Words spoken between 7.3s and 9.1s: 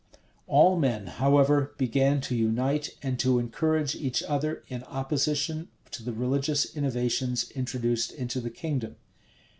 introduced into the kingdom.